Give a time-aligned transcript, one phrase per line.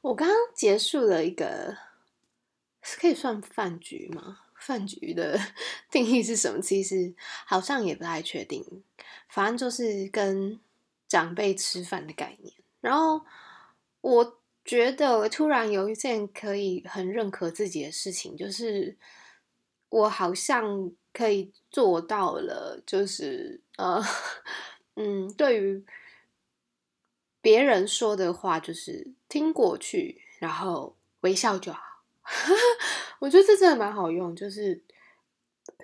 [0.00, 1.76] 我刚刚结束了一个，
[2.98, 4.40] 可以算饭局吗？
[4.56, 5.38] 饭局的
[5.90, 6.60] 定义是什么？
[6.60, 7.14] 其实
[7.46, 8.82] 好像也不太确定。
[9.28, 10.58] 反正就是跟
[11.08, 12.54] 长辈吃饭的概念。
[12.80, 13.24] 然后
[14.00, 18.96] 我觉得突然有一件可以很认可自己的事情，就是
[19.88, 24.02] 我好像可以做到了，就是呃，
[24.96, 25.84] 嗯，对于。
[27.42, 31.80] 别人说的话就是听过去，然后微笑就好。
[33.18, 34.34] 我觉得这真的蛮好用。
[34.34, 34.82] 就是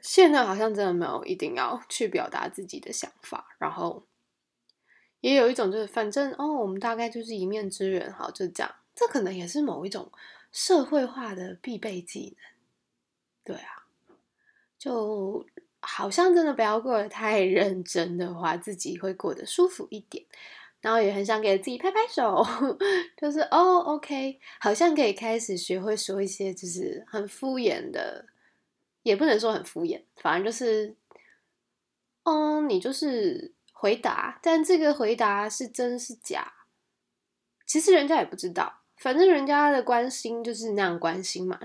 [0.00, 4.06] 现在好像真的没有一定要去表达自己的想法，然后
[5.20, 8.74] 也有一种就是反正哦，我们大概就是一面之缘，好就这样。
[8.94, 10.10] 这可能也是某一种
[10.52, 13.56] 社会化的必备技能。
[13.56, 13.86] 对啊，
[14.78, 15.44] 就
[15.80, 20.24] 好像真的不要过得太认真的话，自己会过得舒服一点。
[20.80, 22.44] 然后也很想给自己拍拍手，
[23.20, 28.26] 就是哦，OK，好像可以开始学会说一些就是很敷衍的，
[29.02, 30.96] 也不能说很敷衍，反正就是，
[32.22, 36.52] 嗯，你就是回答，但这个回答是真是假，
[37.66, 41.58] 其实人家也不知道，反正人家的关心就是那样关心嘛，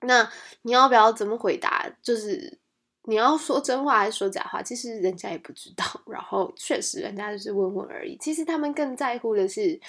[0.00, 0.30] 那
[0.62, 2.58] 你要不要怎么回答，就是。
[3.08, 4.60] 你要说真话还是说假话？
[4.60, 5.84] 其实人家也不知道。
[6.06, 8.16] 然后确实，人家就是问问而已。
[8.18, 9.80] 其实他们更在乎的是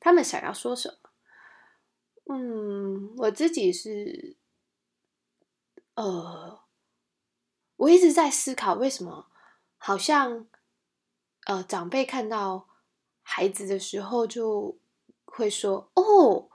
[0.00, 1.10] 他们想要说什么。
[2.34, 4.34] 嗯，我自己是，
[5.94, 6.58] 呃，
[7.76, 9.28] 我一直在思考为什么
[9.76, 10.46] 好像
[11.46, 12.66] 呃长辈看到
[13.22, 14.76] 孩子的时候就
[15.24, 16.50] 会说哦。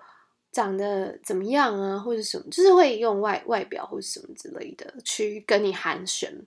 [0.59, 6.43] 长得怎么样啊，或者什么，就是会用外外表或者什么之类的去跟你寒暄。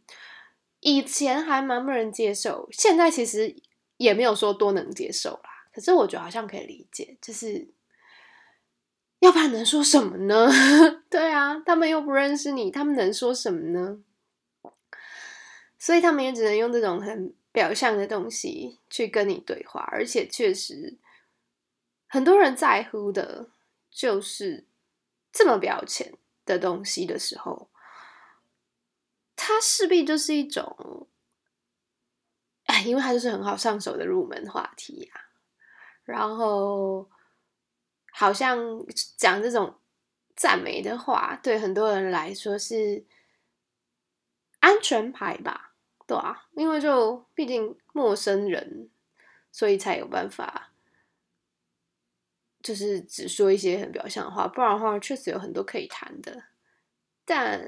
[0.80, 3.56] 以前还蛮不能接受，现在其实
[3.96, 5.50] 也没有说多能接受啦。
[5.72, 7.66] 可是我觉得好像可以理解，就是
[9.20, 10.50] 要不然能说什么呢？
[11.08, 14.04] 对啊，他们又不认识你，他们能说什么呢？
[15.78, 20.98] 所以他们也只能用这种很表象的东西去跟你对话，而且确实
[22.06, 23.48] 很多人在乎的。
[23.92, 24.66] 就是
[25.30, 27.70] 这么表浅的东西的时候，
[29.36, 31.08] 它势必就是一种，
[32.64, 35.20] 哎，因为它就是很好上手的入门话题呀。
[36.04, 37.08] 然后，
[38.10, 38.58] 好像
[39.16, 39.78] 讲这种
[40.34, 43.06] 赞美的话，对很多人来说是
[44.58, 45.74] 安全牌吧？
[46.06, 48.90] 对啊，因为就毕竟陌生人，
[49.52, 50.71] 所以才有办法。
[52.62, 56.44] 就是只说一些很表象的话，不然的话确实有很多可以谈的。
[57.24, 57.60] 但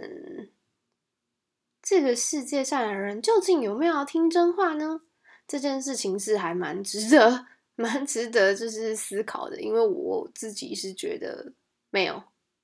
[1.82, 5.02] 这个世界上的人究竟有没有要听真话呢？
[5.46, 9.60] 这件事情是还蛮值得、蛮值得就是思考的。
[9.60, 11.52] 因为我自己是觉得
[11.90, 12.22] 没有，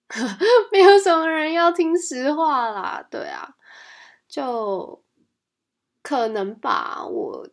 [0.73, 3.07] 没有什么人要听实话啦。
[3.11, 3.57] 对啊，
[4.27, 5.05] 就
[6.03, 7.49] 可能吧，我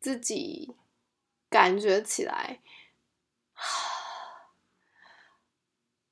[0.00, 0.74] 自己
[1.50, 2.60] 感觉起来。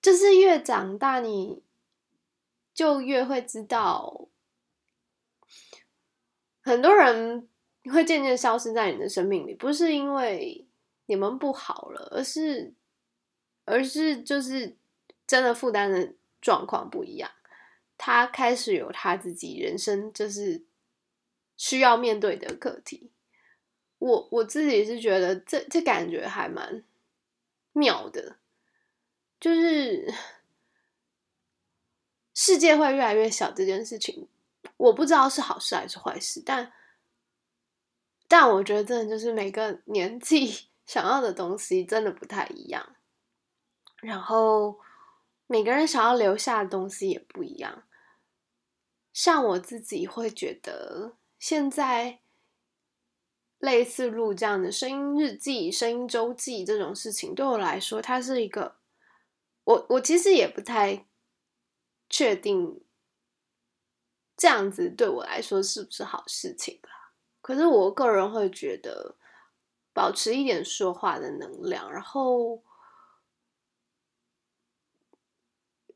[0.09, 1.63] 就是越长大，你
[2.73, 4.27] 就越会知道，
[6.63, 7.47] 很多人
[7.93, 10.67] 会渐渐消失在你的生命里，不是因为
[11.05, 12.73] 你们不好了，而是，
[13.67, 14.79] 而是就是
[15.27, 17.31] 真的负担的状况不一样，
[17.99, 20.65] 他开始有他自己人生就是
[21.59, 23.11] 需要面对的课题。
[23.99, 26.83] 我我自己是觉得这这感觉还蛮
[27.75, 28.37] 妙的。
[29.41, 30.13] 就是
[32.35, 34.29] 世界会越来越小这件事情，
[34.77, 36.73] 我不知道是好事还是坏事，但
[38.27, 42.97] 但我觉得真的就是每个年纪 想要的东西真的不太一样，
[44.01, 44.81] 然后
[45.47, 47.85] 每个人想要留下的东西也不一样。
[49.13, 52.21] 像我自己会觉得，现在
[53.59, 58.78] 类似录这样的声音日记、声音周记这种事情，对我来说，它是一个。
[59.69, 61.07] 我我其实也不太
[62.09, 62.81] 确定
[64.35, 67.13] 这样子对我来说是不是好事情啦。
[67.43, 69.17] 可是我个人会觉得，
[69.93, 72.63] 保持一点说话的能量，然后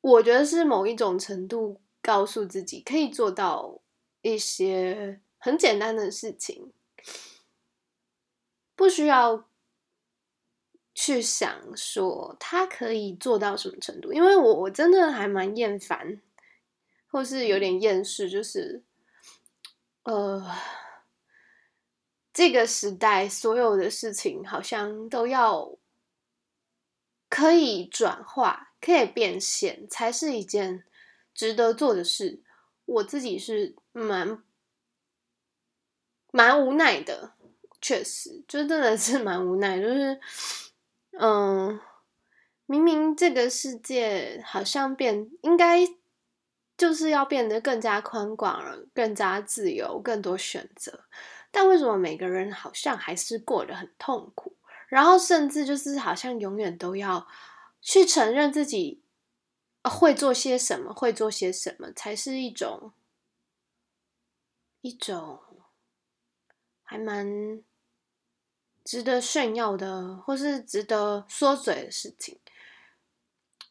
[0.03, 3.81] 我觉得是某一种程度告诉自己可以做到
[4.21, 6.75] 一些很简单的事情，
[8.77, 9.49] 不需要。
[10.95, 14.13] 去想说他可以做到什么程度？
[14.13, 16.21] 因为我我真的还蛮厌烦，
[17.09, 18.83] 或是有点厌世，就是
[20.03, 20.55] 呃，
[22.33, 25.77] 这个时代所有的事情好像都要
[27.29, 30.85] 可以转化，可以变现，才是一件
[31.33, 32.43] 值得做的事。
[32.85, 34.43] 我自己是蛮
[36.31, 37.33] 蛮无奈的，
[37.81, 39.81] 确实，就真的是蛮无奈。
[39.81, 40.21] 就是，
[41.19, 41.81] 嗯，
[42.67, 45.87] 明明这个世界好像变，应该
[46.77, 51.05] 就是要变得更加宽广了，更加自由，更多选择。
[51.51, 54.57] 但为什么每个人好像还是过得很痛苦？
[54.89, 57.27] 然后甚至就是好像永远都要
[57.81, 59.03] 去承认自己
[59.85, 62.93] 会做些什么，会做些什么，才是一种
[64.81, 65.41] 一种
[66.83, 67.63] 还蛮
[68.85, 72.39] 值得炫耀的，或是值得说嘴的事情。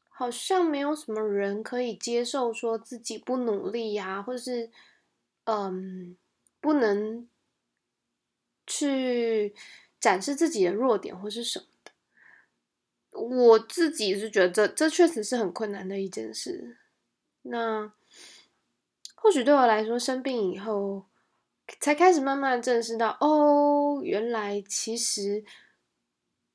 [0.09, 4.69] 好像没有什么人可以接受说自己不努力呀，或是
[5.45, 6.15] 嗯
[6.59, 7.27] 不能。
[8.67, 9.53] 去
[9.99, 11.91] 展示自己的弱点或是什么的，
[13.19, 16.77] 我自己是觉得这这确实是很困难的一件事。
[17.41, 17.91] 那
[19.15, 21.05] 或许对我来说，生病以后
[21.81, 25.43] 才开始慢慢正视到，哦，原来其实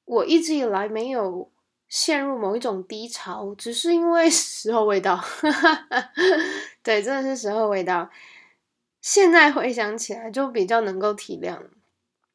[0.04, 1.50] 我一直以来没有
[1.88, 5.22] 陷入某一种低潮，只是因为 时候未到。
[6.82, 8.10] 对，真的是时候未到。
[9.00, 11.68] 现在回想起来，就比较能够体谅。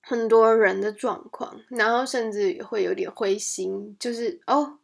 [0.04, 4.80] 很多人的状况，然后甚至会有点灰心，就是哦，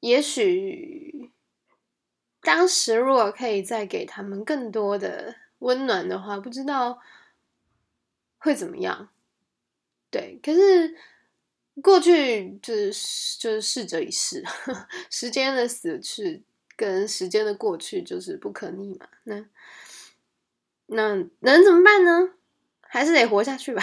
[0.00, 1.30] 也许
[2.40, 6.98] 当时如果可以再给他们更多的温暖的话，不知道
[8.38, 9.10] 会怎么样。
[10.10, 10.96] 对，可是
[11.82, 14.42] 过去就是就是逝者已逝，
[15.10, 16.42] 时间的死去
[16.76, 19.08] 跟时间的过去就是不可逆嘛。
[19.24, 19.44] 那
[20.86, 22.34] 那能怎么办呢？
[22.80, 23.82] 还是得活下去吧，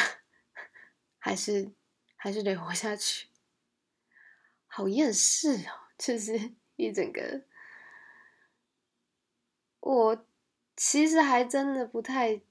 [1.20, 1.72] 还是
[2.16, 3.28] 还是得活下去。
[4.66, 7.44] 好厌世哦，就是一整个。
[9.80, 10.26] 我
[10.76, 12.42] 其实还真的不太，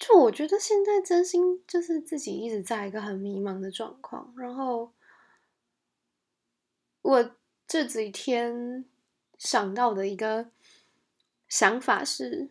[0.00, 4.34] 就我觉得现在真心就是自己一直在一个很迷茫的状况。
[4.36, 4.92] 然后
[7.02, 7.30] 我
[7.68, 8.84] 这几天
[9.38, 10.50] 想到的一个
[11.48, 12.50] 想法是。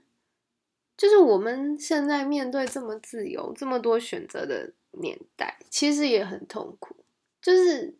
[0.95, 6.93] 就是我们现在面对这么自由、这么多选择的年代，其实也很痛苦。
[7.41, 7.95] 就是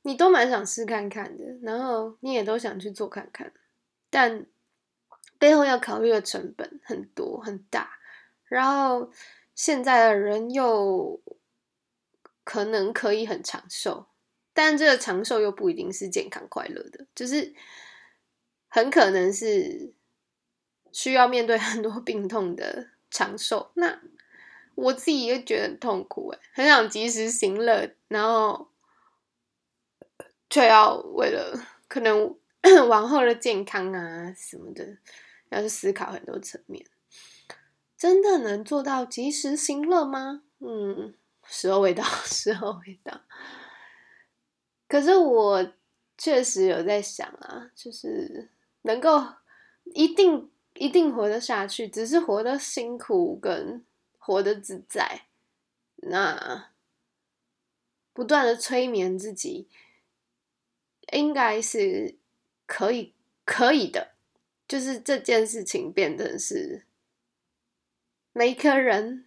[0.00, 3.52] 你都蛮想试看看的，然后你也都想去做看看，
[4.08, 4.46] 但
[5.38, 7.99] 背后要考虑的成本很多很大。
[8.50, 9.10] 然后
[9.54, 11.22] 现在的人又
[12.44, 14.08] 可能可以很长寿，
[14.52, 17.54] 但这个长寿又不一定是健康快乐的，就是
[18.68, 19.94] 很可能是。
[20.92, 24.00] 需要面对很多病痛的长寿，那
[24.74, 28.68] 我自己也觉得很痛苦哎，很想及时行乐，然后
[30.48, 32.36] 却要为了可能
[32.88, 34.98] 往后的健康啊什么的，
[35.50, 36.84] 要去思考很多层面。
[38.00, 40.44] 真的能做到及时行乐吗？
[40.60, 41.14] 嗯，
[41.44, 43.20] 时候未到， 时候未到。
[44.88, 45.72] 可是我
[46.16, 48.48] 确实有在想啊，就是
[48.82, 49.22] 能够
[49.84, 50.50] 一定。
[50.74, 53.84] 一定活得下去，只是活得辛苦跟
[54.18, 55.26] 活得自在。
[55.96, 56.70] 那
[58.14, 59.68] 不断的催眠自己，
[61.12, 62.16] 应该是
[62.66, 64.12] 可以可以的。
[64.66, 66.86] 就是这件事情变得是
[68.32, 69.26] 每一个人，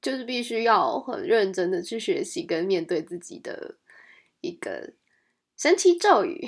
[0.00, 3.76] 就是必须要很认真的去学习跟面对自己的
[4.40, 4.92] 一个
[5.56, 6.46] 神奇咒语，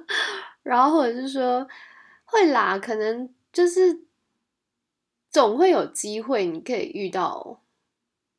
[0.62, 1.68] 然后或者是说。
[2.28, 4.02] 会啦，可能就是
[5.30, 7.62] 总会有机会，你可以遇到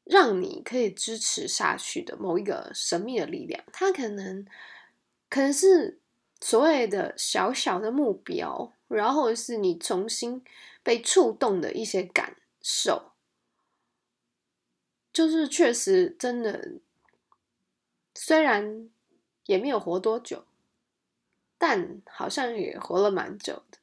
[0.04, 3.64] 让你可以支持下去的某一个神秘的力量。
[3.72, 4.46] 它可能
[5.30, 6.02] 可能是
[6.42, 10.44] 所谓的小小的目标，然后是你重新
[10.84, 13.12] 被触动的一些感受。
[15.12, 16.74] 就是确实真的，
[18.14, 18.90] 虽然
[19.46, 20.46] 也没有活多久。
[21.60, 23.80] 但好像也活了蛮久的，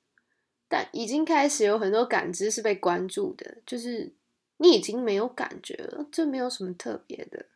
[0.69, 4.13] 但已经开始有很多感知是被关注的，就是
[4.59, 7.47] 你已经没有感觉了，这没有什么特别的。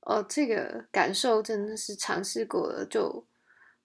[0.00, 3.24] 哦，这个感受真的是尝试过了，就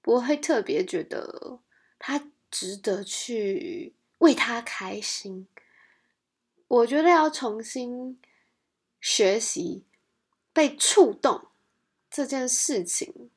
[0.02, 1.60] 不会特别觉得
[2.00, 5.48] 它值得去为他开心。
[6.68, 8.22] 我觉得要重新
[9.00, 9.86] 学习
[10.54, 11.48] 被触动
[12.10, 13.32] 这件事情。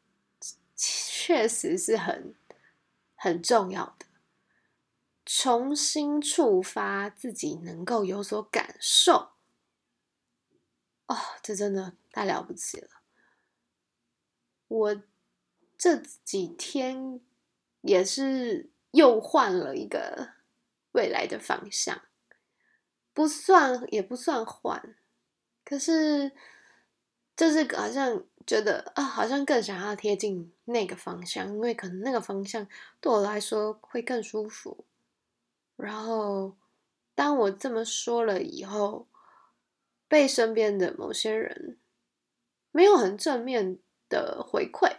[0.76, 2.34] 确实是很
[3.14, 4.06] 很重要的，
[5.24, 9.30] 重新触发自己能够有所感受，
[11.06, 12.88] 哦，这真的太了不起了。
[14.66, 15.02] 我
[15.78, 17.20] 这几天
[17.82, 20.30] 也是又换了一个
[20.92, 22.00] 未来的方向，
[23.12, 24.96] 不算也不算换，
[25.64, 26.32] 可是
[27.36, 32.66] 就是好像觉得啊，好像更想要贴近那个方向，因为可能那个方向
[33.00, 34.86] 对我来说会更舒服。
[35.76, 36.56] 然后
[37.14, 39.08] 当我这么说了以后，
[40.08, 41.78] 被身边的某些人
[42.70, 43.78] 没有很正面。
[44.06, 44.98] 的回馈，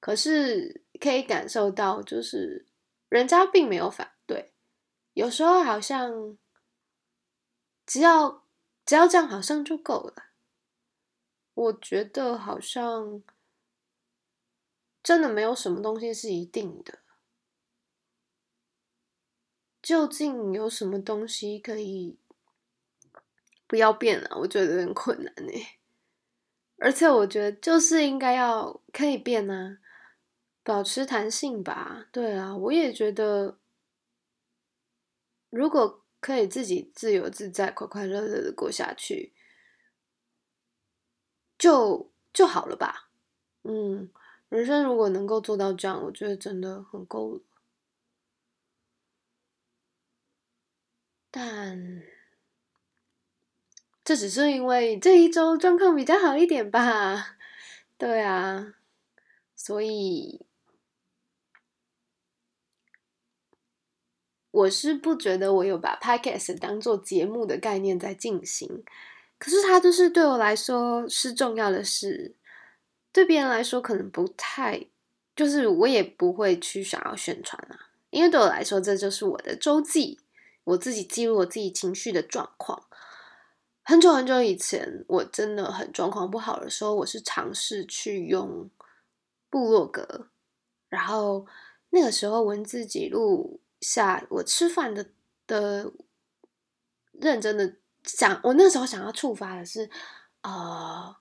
[0.00, 2.66] 可是可以感受到，就是
[3.10, 4.54] 人家并没有反对。
[5.12, 6.38] 有时候好像
[7.84, 8.46] 只要
[8.86, 10.30] 只要这样，好像就够了。
[11.52, 13.22] 我觉得好像
[15.02, 17.00] 真的没有什么东西是一定的。
[19.82, 22.18] 究竟有什么东西可以
[23.66, 24.36] 不要变啊？
[24.36, 25.52] 我觉得有点困难呢。
[26.78, 29.78] 而且我觉得就是应该要可以变啊，
[30.66, 32.06] 保持弹性吧。
[32.12, 33.58] 对啊，我也觉得，
[35.50, 39.32] 如果可以自己自由自在、快快乐乐的过下去，
[41.58, 43.10] 就就好了吧。
[43.64, 44.10] 嗯，
[44.48, 47.42] 人生如果能够做到这样，我觉得真的很够了。
[51.34, 52.02] 但。
[54.04, 57.36] 这只是因为这一周状况比较好一点吧，
[57.98, 58.74] 对啊，
[59.54, 60.44] 所以
[64.50, 68.82] 我是不觉得我有把 podcast 当做节目的概念在进行，
[69.38, 72.34] 可是它就是对我来说是重要的事，
[73.12, 74.86] 对别人来说可能不太，
[75.36, 80.18] 就是我也不会去想要宣传啊，因为对我来说这就是我的周记，
[80.64, 82.84] 我自己记录我自己情绪的状况。
[83.82, 88.68] 很久很久以前，我真的很状况不好的时候，我是尝试去用
[89.48, 90.28] 部落格，
[90.88, 91.46] 然后
[91.90, 95.10] 那个时候文字记录下我吃饭的
[95.46, 95.92] 的
[97.12, 99.90] 认真的想，我那时候想要触发的是
[100.42, 101.16] 呃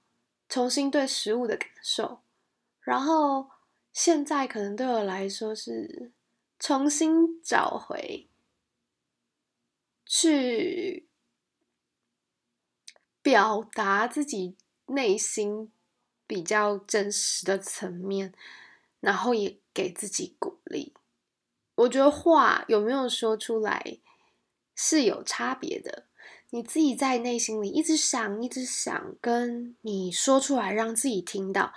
[0.47, 2.21] 重新对食物的感受，
[2.81, 3.49] 然后
[3.91, 6.11] 现在可能对我来说是
[6.57, 8.27] 重新找回
[10.05, 11.05] 去。
[13.21, 14.55] 表达自己
[14.87, 15.71] 内心
[16.25, 18.33] 比较真实的层面，
[19.01, 20.95] 然后也给自己鼓励。
[21.79, 23.99] 我觉得话有没有说出来
[24.75, 26.05] 是有差别的。
[26.51, 31.73] 你自己在内心里一直想、一直想，跟你说出来让自己听到，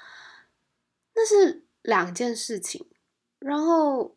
[1.15, 2.87] 那是两件事情。
[3.39, 4.17] 然后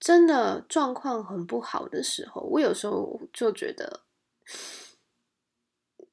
[0.00, 4.02] 真的状况很不好的时候，我有时候就觉得。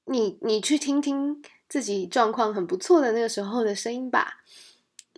[0.08, 4.44] 你你去听听自己状况很不错的那个时候的声音吧，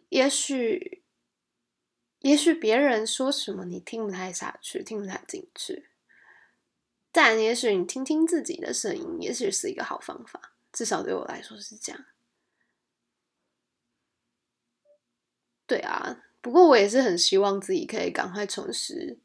[0.08, 1.04] 也许，
[2.28, 5.88] 也许别人说什么你听不太下去，听不太进去，
[7.10, 12.06] 但也许你听听自己的声音，也许是一个好方法，至少对我来说是这样。
[15.66, 19.18] 对啊，不过我也是很希望自己可以赶快重拾，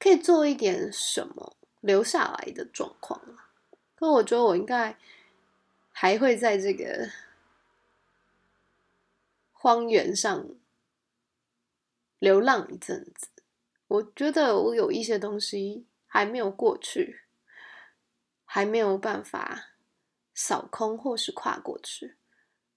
[0.00, 3.38] 可以做一点什么留下来的状况。
[3.94, 4.98] 可我觉得我应该
[5.92, 7.08] 还会在这个
[9.52, 10.48] 荒原上
[12.24, 13.28] 流浪一阵子。
[13.86, 17.20] 我觉得我有一些东西还没有过去，
[18.46, 19.74] 还没有办法
[20.32, 22.16] 扫空或是跨过去。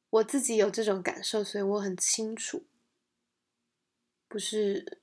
[0.10, 2.66] 我自己有这种感受，所以我很清楚，
[4.28, 5.00] 不是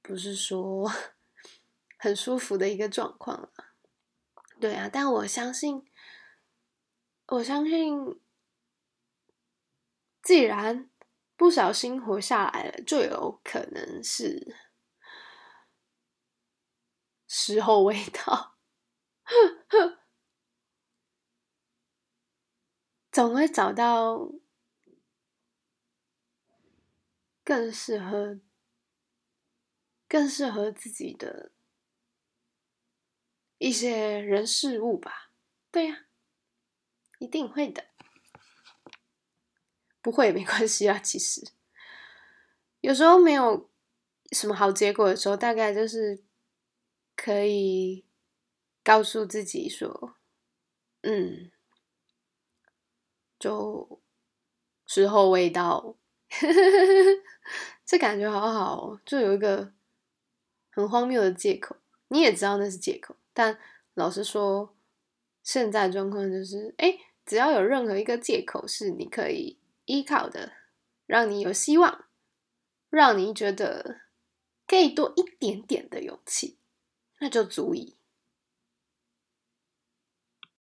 [0.00, 0.90] 不是说
[1.98, 3.74] 很舒服的一个状况啊。
[4.58, 5.84] 对啊，但我相信，
[7.26, 8.18] 我相信，
[10.22, 10.88] 既然
[11.44, 14.56] 不小心活下来了，就有可能是
[17.28, 18.56] 时候未到，
[23.12, 24.32] 总会找到
[27.44, 28.40] 更适合、
[30.08, 31.52] 更适合自己的。
[33.58, 35.30] 一些人事物吧，
[35.70, 36.06] 对呀，
[37.18, 37.93] 一定会的，
[40.04, 40.98] 不会也没关系啊。
[40.98, 41.40] 其实
[42.82, 43.70] 有时候没有
[44.32, 46.22] 什么好结果的时候，大概就是
[47.16, 48.04] 可以
[48.82, 50.14] 告诉自己说
[51.00, 51.50] ：“嗯，
[53.38, 54.02] 就
[54.86, 55.96] 时候未到。
[57.86, 59.72] ”这感觉好好哦，就有一个
[60.70, 61.76] 很荒谬的借口，
[62.08, 63.16] 你也知道那是借口。
[63.32, 63.58] 但
[63.94, 64.76] 老实说，
[65.42, 70.52] 现在状况就是，哎，只要有任何一个借口是你可以依靠的，
[71.06, 72.06] 让你有希望，
[72.88, 74.02] 让你觉得
[74.66, 76.58] 可以多一点点的勇气，
[77.20, 77.98] 那就足以。